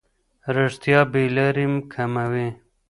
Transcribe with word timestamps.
رښتیا 0.55 0.99
بې 1.11 1.23
لارۍ 1.35 1.65
کموي. 1.93 2.47